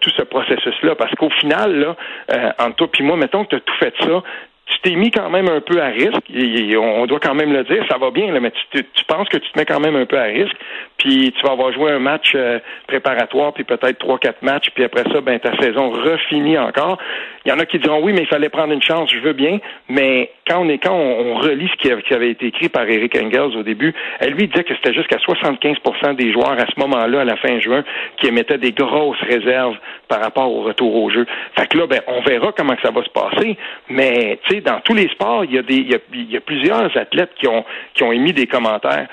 tout 0.00 0.10
ce 0.10 0.22
processus-là, 0.22 0.94
parce 0.94 1.14
qu'au 1.14 1.30
final 1.30 1.78
là, 1.78 2.54
entre 2.58 2.76
toi 2.76 2.88
puis 2.90 3.04
moi, 3.04 3.16
mettons 3.16 3.44
que 3.44 3.50
tu 3.50 3.56
as 3.56 3.60
tout 3.60 3.74
fait 3.78 3.94
ça, 4.00 4.22
tu 4.68 4.78
t'es 4.82 4.96
mis 4.96 5.10
quand 5.10 5.30
même 5.30 5.48
un 5.48 5.60
peu 5.60 5.80
à 5.80 5.88
risque. 5.88 6.30
on 6.76 7.06
doit 7.06 7.20
quand 7.20 7.34
même 7.34 7.52
le 7.52 7.64
dire, 7.64 7.84
ça 7.90 7.96
va 7.98 8.10
bien, 8.10 8.38
mais 8.38 8.52
tu, 8.70 9.04
penses 9.06 9.28
que 9.28 9.38
tu 9.38 9.50
te 9.50 9.58
mets 9.58 9.64
quand 9.64 9.80
même 9.80 9.96
un 9.96 10.04
peu 10.04 10.18
à 10.18 10.24
risque. 10.24 10.56
Puis 10.98 11.32
tu 11.32 11.46
vas 11.46 11.52
avoir 11.52 11.72
joué 11.72 11.92
un 11.92 12.00
match 12.00 12.32
euh, 12.34 12.58
préparatoire, 12.88 13.52
puis 13.52 13.62
peut-être 13.62 13.98
trois, 13.98 14.18
quatre 14.18 14.42
matchs, 14.42 14.70
puis 14.74 14.82
après 14.82 15.04
ça, 15.12 15.20
ben 15.20 15.38
ta 15.38 15.56
saison 15.56 15.90
refinit 15.90 16.58
encore. 16.58 16.98
Il 17.44 17.50
y 17.50 17.52
en 17.52 17.58
a 17.60 17.66
qui 17.66 17.78
diront 17.78 18.02
oui, 18.02 18.12
mais 18.12 18.22
il 18.22 18.26
fallait 18.26 18.48
prendre 18.48 18.72
une 18.72 18.82
chance, 18.82 19.08
je 19.12 19.20
veux 19.20 19.32
bien, 19.32 19.60
mais 19.88 20.30
quand 20.46 20.60
on 20.60 20.68
est 20.68 20.78
quand 20.78 20.94
on, 20.94 21.36
relit 21.36 21.68
ce 21.68 21.76
qui, 21.76 22.12
avait 22.12 22.30
été 22.30 22.46
écrit 22.46 22.68
par 22.68 22.88
Eric 22.88 23.16
Engels 23.16 23.56
au 23.56 23.62
début, 23.62 23.94
elle 24.18 24.32
lui 24.32 24.48
disait 24.48 24.64
que 24.64 24.74
c'était 24.74 24.92
jusqu'à 24.92 25.18
75% 25.18 26.16
des 26.16 26.32
joueurs 26.32 26.58
à 26.58 26.66
ce 26.66 26.80
moment-là, 26.80 27.20
à 27.20 27.24
la 27.24 27.36
fin 27.36 27.60
juin, 27.60 27.84
qui 28.16 28.26
émettaient 28.26 28.58
des 28.58 28.72
grosses 28.72 29.20
réserves 29.20 29.76
par 30.08 30.20
rapport 30.20 30.52
au 30.52 30.62
retour 30.62 30.94
au 30.96 31.10
jeu. 31.10 31.26
Fait 31.56 31.68
que 31.68 31.78
là, 31.78 31.86
ben, 31.86 32.00
on 32.08 32.22
verra 32.22 32.52
comment 32.56 32.74
ça 32.82 32.90
va 32.90 33.04
se 33.04 33.10
passer, 33.10 33.56
mais 33.88 34.40
tu 34.44 34.56
sais, 34.56 34.60
dans 34.62 34.80
tous 34.80 34.94
les 34.94 35.08
sports, 35.10 35.44
il 35.44 35.54
y 35.54 35.58
a 35.58 35.62
des 35.62 35.76
il 36.12 36.30
y 36.30 36.36
a, 36.36 36.40
plusieurs 36.40 36.96
athlètes 36.96 37.30
qui 37.36 37.46
ont 37.46 37.64
qui 37.94 38.02
ont 38.02 38.10
émis 38.10 38.32
des 38.32 38.46
commentaires. 38.46 39.06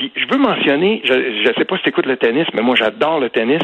Puis 0.00 0.10
je 0.16 0.24
veux 0.32 0.38
mentionner, 0.38 1.02
je 1.04 1.12
ne 1.12 1.54
sais 1.58 1.66
pas 1.66 1.76
si 1.76 1.82
tu 1.82 1.90
écoutes 1.90 2.06
le 2.06 2.16
tennis, 2.16 2.46
mais 2.54 2.62
moi 2.62 2.74
j'adore 2.74 3.20
le 3.20 3.28
tennis. 3.28 3.60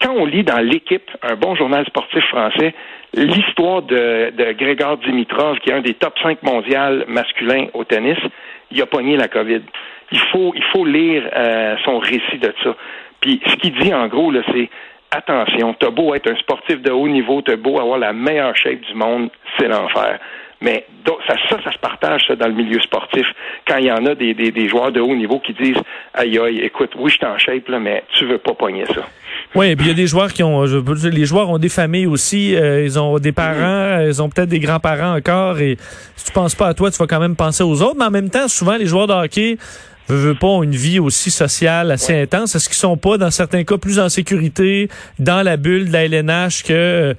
Quand 0.00 0.12
on 0.12 0.24
lit 0.24 0.44
dans 0.44 0.60
l'équipe, 0.60 1.10
un 1.20 1.34
bon 1.34 1.56
journal 1.56 1.84
sportif 1.86 2.22
français, 2.26 2.72
l'histoire 3.12 3.82
de, 3.82 4.30
de 4.30 4.52
Grégor 4.52 4.98
Dimitrov, 4.98 5.58
qui 5.58 5.70
est 5.70 5.72
un 5.72 5.80
des 5.80 5.94
top 5.94 6.16
5 6.22 6.44
mondiaux 6.44 7.04
masculins 7.08 7.66
au 7.74 7.82
tennis, 7.82 8.18
il 8.70 8.80
a 8.80 8.86
pogné 8.86 9.16
la 9.16 9.26
COVID. 9.26 9.62
Il 10.12 10.18
faut, 10.30 10.52
il 10.54 10.62
faut 10.72 10.84
lire 10.84 11.28
euh, 11.34 11.74
son 11.84 11.98
récit 11.98 12.38
de 12.40 12.54
ça. 12.62 12.76
Puis 13.20 13.40
ce 13.44 13.56
qu'il 13.56 13.72
dit 13.76 13.92
en 13.92 14.06
gros, 14.06 14.32
c'est 14.52 14.70
attention, 15.10 15.74
t'as 15.78 15.90
beau 15.90 16.14
être 16.14 16.30
un 16.30 16.36
sportif 16.36 16.82
de 16.82 16.90
haut 16.90 17.08
niveau, 17.08 17.42
t'as 17.42 17.56
beau 17.56 17.78
avoir 17.80 17.98
la 17.98 18.12
meilleure 18.12 18.56
shape 18.56 18.80
du 18.80 18.94
monde, 18.94 19.30
c'est 19.58 19.68
l'enfer. 19.68 20.18
Mais 20.60 20.86
ça, 21.26 21.34
ça, 21.50 21.62
ça 21.62 21.72
se 21.72 21.78
partage 21.78 22.22
ça, 22.26 22.36
dans 22.36 22.46
le 22.46 22.54
milieu 22.54 22.80
sportif. 22.80 23.26
Quand 23.66 23.76
il 23.76 23.86
y 23.86 23.92
en 23.92 24.06
a 24.06 24.14
des, 24.14 24.32
des, 24.32 24.50
des 24.50 24.68
joueurs 24.68 24.92
de 24.92 25.00
haut 25.00 25.14
niveau 25.14 25.38
qui 25.38 25.52
disent 25.52 25.80
Aïe 26.14 26.38
aïe, 26.38 26.60
écoute, 26.60 26.92
oui, 26.96 27.10
je 27.10 27.16
suis 27.16 27.26
en 27.26 27.36
shape, 27.36 27.68
là, 27.68 27.78
mais 27.78 28.02
tu 28.16 28.24
veux 28.24 28.38
pas 28.38 28.54
pogner 28.54 28.86
ça. 28.86 29.02
Oui, 29.54 29.68
et 29.68 29.76
puis 29.76 29.86
il 29.86 29.88
y 29.88 29.92
a 29.92 29.94
des 29.94 30.06
joueurs 30.06 30.32
qui 30.32 30.42
ont 30.42 30.66
je 30.66 30.78
veux 30.78 30.94
dire, 30.94 31.12
les 31.12 31.26
joueurs 31.26 31.50
ont 31.50 31.58
des 31.58 31.68
familles 31.68 32.06
aussi, 32.06 32.56
euh, 32.56 32.82
ils 32.82 32.98
ont 32.98 33.18
des 33.18 33.32
parents, 33.32 34.00
ils 34.00 34.22
ont 34.22 34.28
peut-être 34.28 34.48
des 34.48 34.58
grands-parents 34.58 35.14
encore 35.16 35.60
et 35.60 35.76
si 36.16 36.26
tu 36.26 36.32
penses 36.32 36.54
pas 36.54 36.68
à 36.68 36.74
toi, 36.74 36.90
tu 36.90 36.98
vas 36.98 37.06
quand 37.06 37.20
même 37.20 37.36
penser 37.36 37.62
aux 37.62 37.82
autres, 37.82 37.96
mais 37.98 38.06
en 38.06 38.10
même 38.10 38.30
temps, 38.30 38.48
souvent 38.48 38.76
les 38.76 38.86
joueurs 38.86 39.06
de 39.06 39.12
hockey 39.12 39.58
veulent 40.08 40.38
pas 40.38 40.60
une 40.62 40.74
vie 40.74 40.98
aussi 40.98 41.30
sociale 41.30 41.90
assez 41.90 42.20
intense, 42.20 42.54
est-ce 42.54 42.68
qu'ils 42.68 42.78
sont 42.78 42.96
pas 42.96 43.18
dans 43.18 43.30
certains 43.30 43.64
cas 43.64 43.78
plus 43.78 43.98
en 43.98 44.08
sécurité 44.08 44.88
dans 45.18 45.42
la 45.42 45.56
bulle 45.56 45.88
de 45.88 45.92
la 45.92 46.04
LNH 46.04 46.62
que 46.64 47.14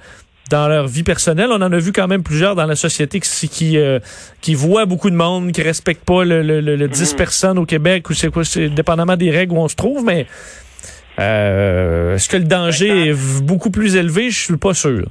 dans 0.50 0.68
leur 0.68 0.86
vie 0.86 1.02
personnelle? 1.02 1.48
On 1.50 1.62
en 1.62 1.72
a 1.72 1.78
vu 1.78 1.92
quand 1.92 2.06
même 2.06 2.22
plusieurs 2.22 2.54
dans 2.54 2.66
la 2.66 2.76
société 2.76 3.20
qui 3.20 3.48
qui, 3.48 3.78
euh, 3.78 3.98
qui 4.40 4.54
voient 4.54 4.86
beaucoup 4.86 5.10
de 5.10 5.16
monde, 5.16 5.52
qui 5.52 5.62
respectent 5.62 6.04
pas 6.04 6.24
le, 6.24 6.42
le, 6.42 6.60
le, 6.60 6.88
10 6.88 7.12
mm. 7.12 7.16
personnes 7.16 7.58
au 7.58 7.66
Québec 7.66 8.08
ou 8.10 8.14
c'est 8.14 8.30
quoi, 8.30 8.44
c'est 8.44 8.68
dépendamment 8.68 9.16
des 9.16 9.30
règles 9.30 9.54
où 9.54 9.58
on 9.58 9.68
se 9.68 9.76
trouve, 9.76 10.04
mais 10.04 10.26
euh, 11.18 12.14
est-ce 12.14 12.28
que 12.28 12.36
le 12.36 12.44
danger 12.44 13.08
est 13.08 13.42
beaucoup 13.42 13.70
plus 13.70 13.96
élevé? 13.96 14.30
Je 14.30 14.38
suis 14.38 14.56
pas 14.56 14.74
sûr. 14.74 15.06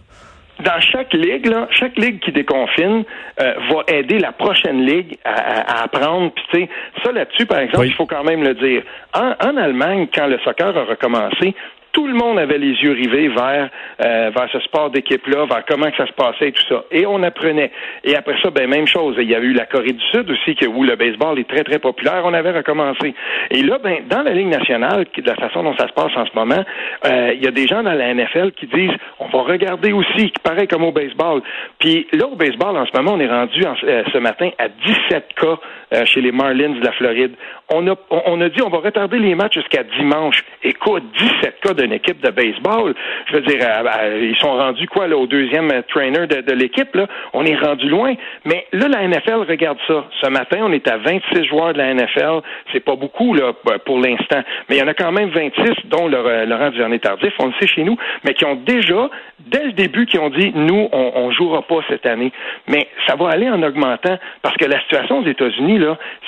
Dans 0.63 0.79
chaque 0.79 1.13
ligue, 1.13 1.47
là, 1.47 1.67
chaque 1.71 1.97
ligue 1.97 2.19
qui 2.19 2.31
déconfine 2.31 3.03
euh, 3.41 3.53
va 3.69 3.83
aider 3.93 4.19
la 4.19 4.31
prochaine 4.31 4.85
ligue 4.85 5.17
à, 5.25 5.83
apprendre. 5.83 6.31
Puis 6.33 6.45
tu 6.51 6.59
sais, 6.61 6.69
ça 7.03 7.11
là-dessus, 7.11 7.45
par 7.45 7.59
exemple, 7.59 7.87
il 7.87 7.93
faut 7.93 8.05
quand 8.05 8.23
même 8.23 8.41
le 8.41 8.53
dire. 8.53 8.83
En, 9.13 9.33
en 9.45 9.57
Allemagne, 9.57 10.07
quand 10.13 10.27
le 10.27 10.39
soccer 10.39 10.75
a 10.77 10.83
recommencé, 10.85 11.53
tout 11.95 12.07
le 12.07 12.13
monde 12.13 12.37
avait 12.37 12.57
les 12.57 12.73
yeux 12.73 12.91
rivés 12.91 13.29
vers 13.29 13.69
euh, 14.03 14.29
vers 14.35 14.49
ce 14.51 14.59
sport 14.59 14.89
d'équipe-là, 14.89 15.45
vers 15.45 15.63
comment 15.65 15.89
que 15.89 15.95
ça 15.95 16.05
se 16.05 16.11
passait 16.11 16.49
et 16.49 16.51
tout 16.51 16.65
ça. 16.67 16.83
Et 16.91 17.05
on 17.05 17.23
apprenait. 17.23 17.71
Et 18.03 18.17
après 18.17 18.35
ça, 18.43 18.49
ben 18.49 18.69
même 18.69 18.85
chose. 18.85 19.15
Il 19.17 19.29
y 19.29 19.35
a 19.35 19.39
eu 19.39 19.53
la 19.53 19.65
Corée 19.65 19.93
du 19.93 20.05
Sud 20.11 20.29
aussi, 20.29 20.55
que, 20.55 20.65
où 20.65 20.83
le 20.83 20.97
baseball 20.97 21.39
est 21.39 21.47
très, 21.47 21.63
très 21.63 21.79
populaire. 21.79 22.23
On 22.25 22.33
avait 22.33 22.51
recommencé. 22.51 23.15
Et 23.49 23.61
là, 23.61 23.77
ben, 23.81 23.99
dans 24.09 24.23
la 24.23 24.33
Ligue 24.33 24.49
nationale, 24.49 25.05
de 25.15 25.25
la 25.25 25.35
façon 25.35 25.63
dont 25.63 25.73
ça 25.77 25.87
se 25.87 25.93
passe 25.93 26.11
en 26.17 26.25
ce 26.25 26.35
moment, 26.35 26.65
euh, 27.05 27.31
il 27.33 27.41
y 27.41 27.47
a 27.47 27.51
des 27.51 27.65
gens 27.65 27.81
dans 27.81 27.93
la 27.93 28.13
NFL 28.13 28.51
qui 28.51 28.67
disent 28.67 28.97
on 29.19 29.27
va 29.29 29.43
regarder 29.43 29.93
aussi, 29.93 30.33
paraît 30.43 30.67
comme 30.67 30.83
au 30.83 30.91
baseball. 30.91 31.41
Puis 31.79 32.07
là, 32.11 32.27
au 32.27 32.35
baseball, 32.35 32.75
en 32.75 32.85
ce 32.85 32.91
moment, 32.93 33.13
on 33.13 33.19
est 33.21 33.31
rendu 33.31 33.63
euh, 33.85 34.03
ce 34.11 34.17
matin 34.17 34.49
à 34.59 34.67
17 34.67 35.27
cas 35.39 35.57
chez 36.05 36.21
les 36.21 36.31
Marlins 36.31 36.69
de 36.69 36.83
la 36.83 36.91
Floride. 36.91 37.33
On 37.73 37.87
a, 37.87 37.95
on 38.09 38.41
a 38.41 38.49
dit 38.49 38.61
on 38.61 38.69
va 38.69 38.79
retarder 38.79 39.17
les 39.17 39.35
matchs 39.35 39.55
jusqu'à 39.55 39.83
dimanche. 39.83 40.43
Écoute, 40.63 41.03
17 41.17 41.59
cas 41.61 41.73
de 41.73 41.85
une 41.85 41.93
équipe 41.93 42.19
de 42.21 42.31
baseball. 42.31 42.93
Je 43.27 43.35
veux 43.35 43.41
dire, 43.41 43.59
euh, 43.61 43.83
euh, 43.85 44.29
ils 44.29 44.37
sont 44.37 44.51
rendus 44.51 44.87
quoi 44.87 45.07
là, 45.07 45.15
au 45.15 45.27
deuxième 45.27 45.71
trainer 45.87 46.27
de, 46.27 46.53
l'équipe. 46.53 46.93
Là? 46.95 47.07
On 47.33 47.45
est 47.45 47.55
rendu 47.55 47.87
loin. 47.87 48.13
Mais 48.43 48.65
là, 48.73 48.87
la 48.87 49.07
NFL 49.07 49.45
regarde 49.47 49.77
ça. 49.87 50.05
Ce 50.21 50.29
matin, 50.29 50.59
on 50.63 50.71
est 50.71 50.87
à 50.87 50.97
26 50.97 51.45
joueurs 51.45 51.73
de 51.73 51.77
la 51.77 51.93
NFL. 51.93 52.41
C'est 52.73 52.79
pas 52.79 52.95
beaucoup 52.95 53.33
là 53.33 53.53
pour 53.85 53.99
l'instant, 53.99 54.41
mais 54.67 54.77
il 54.77 54.79
y 54.79 54.83
en 54.83 54.87
a 54.87 54.93
quand 54.93 55.11
même 55.11 55.29
26, 55.29 55.73
dont 55.85 56.11
euh, 56.11 56.45
Laurent 56.45 56.71
Duvernay-Tardif, 56.71 57.33
on 57.39 57.47
le 57.47 57.53
sait 57.59 57.67
chez 57.67 57.83
nous, 57.83 57.97
mais 58.23 58.33
qui 58.33 58.45
ont 58.45 58.55
déjà, 58.55 59.09
dès 59.39 59.63
le 59.63 59.71
début, 59.73 60.05
qui 60.05 60.17
ont 60.17 60.29
dit, 60.29 60.51
nous, 60.55 60.89
on, 60.91 61.11
on 61.15 61.31
jouera 61.31 61.61
pas 61.61 61.79
cette 61.89 62.05
année. 62.05 62.31
Mais 62.67 62.87
ça 63.07 63.15
va 63.15 63.29
aller 63.29 63.49
en 63.49 63.61
augmentant 63.63 64.17
parce 64.41 64.55
que 64.57 64.65
la 64.65 64.79
situation 64.81 65.19
aux 65.19 65.27
États-Unis 65.27 65.79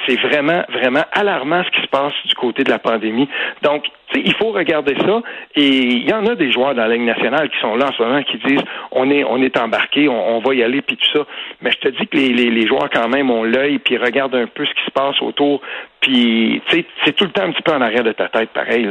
c'est 0.06 0.20
vraiment, 0.20 0.64
vraiment 0.70 1.04
alarmant 1.12 1.64
ce 1.64 1.70
qui 1.72 1.82
se 1.82 1.88
passe 1.88 2.14
du 2.26 2.36
côté 2.36 2.64
de 2.64 2.70
la 2.70 2.80
pandémie. 2.80 3.28
Donc, 3.62 3.86
il 4.16 4.34
faut 4.36 4.52
regarder 4.52 4.96
ça. 4.96 5.22
Et 5.56 5.68
il 5.68 6.10
y 6.10 6.14
en 6.14 6.26
a 6.26 6.36
des 6.36 6.52
joueurs 6.52 6.76
dans 6.76 6.86
la 6.86 6.96
Ligue 6.96 7.06
nationale 7.06 7.50
qui 7.50 7.60
sont 7.60 7.76
là 7.76 7.88
en 7.90 7.92
ce 7.92 8.02
moment 8.02 8.22
qui 8.24 8.38
disent 8.38 8.64
on 8.92 9.10
est 9.10 9.24
on 9.24 9.42
est 9.42 9.58
embarqué, 9.58 10.08
on, 10.08 10.40
va 10.40 10.54
y 10.54 10.64
aller 10.64 10.82
puis 10.82 10.98
tout 10.98 11.18
ça. 11.18 11.26
Mais 11.62 11.72
je 11.72 11.78
te 11.78 11.90
dis 11.90 12.08
que 12.08 12.16
les, 12.16 12.30
les, 12.30 12.68
joueurs 12.68 12.90
quand 12.90 13.10
même 13.10 13.30
ont 13.30 13.44
l'œil 13.44 13.80
puis 13.80 13.98
regardent 13.98 14.36
un 14.36 14.48
peu 14.48 14.66
ce 14.66 14.74
qui 14.74 14.86
se 14.86 14.92
passe 14.92 15.22
autour. 15.22 15.62
Puis 16.02 16.62
c'est 16.72 17.14
tout 17.16 17.26
le 17.26 17.32
temps 17.32 17.44
un 17.44 17.52
petit 17.52 17.64
peu 17.64 17.74
en 17.74 17.82
arrière 17.82 18.04
de 18.04 18.12
ta 18.12 18.30
tête, 18.30 18.50
pareil. 18.50 18.88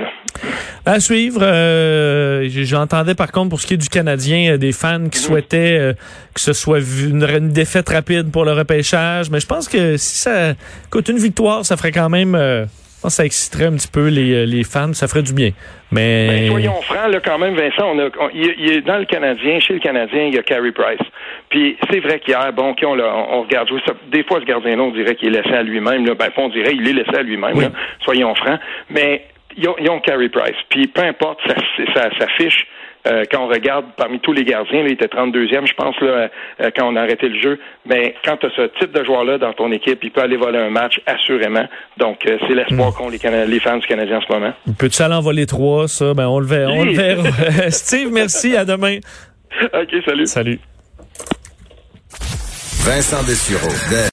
À 0.85 1.01
suivre. 1.01 1.41
Euh, 1.43 2.46
J'entendais 2.65 3.15
par 3.15 3.33
contre 3.33 3.51
pour 3.51 3.61
ce 3.61 3.67
qui 3.67 3.75
est 3.75 3.79
du 3.79 3.89
Canadien 3.89 4.55
euh, 4.55 4.57
des 4.57 4.73
fans 4.73 5.09
qui 5.11 5.19
mhm. 5.19 5.25
souhaitaient 5.25 5.79
euh, 5.79 5.93
que 6.35 6.41
ce 6.41 6.53
soit 6.53 6.81
une, 6.81 7.23
une, 7.25 7.51
défaite 7.51 7.89
rapide 7.89 8.31
pour 8.31 8.45
le 8.45 8.53
repêchage. 8.53 9.31
Mais 9.31 9.41
je 9.41 9.47
pense 9.47 9.69
que 9.69 9.97
si 9.97 10.19
ça 10.19 10.55
coûte 10.91 11.09
une 11.09 11.19
victoire, 11.19 11.65
ça 11.65 11.77
ferait 11.77 11.93
quand 11.93 12.09
même. 12.09 12.35
Euh, 12.35 12.67
ça 13.09 13.25
exciterait 13.25 13.67
un 13.67 13.75
petit 13.75 13.89
peu 13.89 14.09
les, 14.09 14.47
les 14.47 14.65
fans, 14.65 14.93
ça 14.93 15.07
ferait 15.07 15.23
du 15.23 15.33
bien. 15.33 15.51
Mais 15.93 16.27
ben, 16.29 16.51
soyons 16.51 16.83
francs, 16.83 17.09
là, 17.09 17.21
quand 17.21 17.39
même, 17.39 17.55
Vincent, 17.55 17.85
on 17.95 17.99
a, 18.01 18.09
il, 18.35 18.73
est 18.73 18.81
dans 18.81 18.99
le 18.99 19.05
Canadien, 19.05 19.61
chez 19.61 19.75
le 19.75 19.79
Canadien, 19.79 20.25
il 20.25 20.35
y 20.35 20.39
a 20.39 20.43
Carey 20.43 20.73
Price. 20.73 21.07
Puis 21.49 21.77
c'est 21.89 22.01
vrai 22.01 22.19
qu'hier, 22.19 22.53
bon, 22.53 22.75
on, 22.83 22.99
on, 22.99 23.43
regarde 23.43 23.69
jouer 23.69 23.81
ça. 23.87 23.93
Des 24.11 24.25
fois, 24.25 24.41
ce 24.41 24.45
gardien-là, 24.45 24.83
on 24.83 24.91
dirait 24.91 25.15
qu'il 25.15 25.29
est 25.29 25.41
laissé 25.41 25.55
à 25.55 25.63
lui-même. 25.63 26.05
Là. 26.05 26.15
Ben, 26.15 26.31
on 26.37 26.49
dirait 26.49 26.73
qu'il 26.73 26.89
est 26.89 26.93
laissé 26.93 27.17
à 27.17 27.23
lui-même. 27.23 27.71
Soyons 28.05 28.35
francs. 28.35 28.59
Mais 28.91 29.27
ils 29.57 29.69
ont, 29.69 29.77
ils 29.79 29.91
ont 29.91 30.01
Carey 30.01 30.29
Price. 30.29 30.57
Puis 30.69 30.87
peu 30.89 31.03
importe, 31.03 31.41
ça, 31.47 31.55
ça, 31.95 32.11
ça 32.19 32.27
fiche 32.37 32.67
euh, 33.07 33.25
quand 33.31 33.45
on 33.45 33.49
regarde 33.49 33.87
parmi 33.97 34.19
tous 34.21 34.33
les 34.33 34.45
gardiens, 34.45 34.83
là, 34.83 34.89
il 34.89 34.95
était 34.95 35.07
32e, 35.07 35.67
je 35.67 35.75
pense, 35.75 35.95
là, 36.01 36.29
euh, 36.61 36.71
quand 36.77 36.89
on 36.93 36.97
a 36.97 37.03
arrêté 37.03 37.29
le 37.29 37.41
jeu. 37.41 37.59
Mais 37.85 38.15
quand 38.25 38.37
tu 38.37 38.47
as 38.47 38.51
ce 38.51 38.63
type 38.81 38.93
de 38.93 39.05
joueur-là 39.05 39.39
dans 39.39 39.53
ton 39.53 39.71
équipe, 39.71 40.03
il 40.03 40.11
peut 40.11 40.23
aller 40.23 40.37
voler 40.37 40.59
un 40.59 40.71
match, 40.71 41.01
assurément. 41.07 41.67
Donc, 41.99 42.27
euh, 42.27 42.37
c'est 42.47 42.55
l'espoir 42.55 42.91
hmm. 42.91 42.95
qu'ont 42.95 43.09
les, 43.09 43.47
les, 43.47 43.61
fans 43.61 43.79
du 43.79 43.87
Canadien 43.87 44.19
en 44.19 44.23
ce 44.23 44.33
moment. 44.33 44.53
Peut-tu 44.79 45.03
aller 45.03 45.15
en 45.15 45.21
voler 45.21 45.47
trois, 45.47 45.87
ça? 45.87 46.15
Ben, 46.15 46.27
on 46.27 46.41
le 46.41 46.47
verra. 46.47 46.73
On 46.73 46.85
le 46.85 46.93
verra. 46.93 47.29
Steve, 47.71 48.11
merci. 48.13 48.57
À 48.57 48.65
demain. 48.65 48.99
OK, 49.63 49.95
salut. 50.05 50.27
Salut. 50.27 50.59
Vincent 52.85 53.23
Dessureau. 53.25 53.73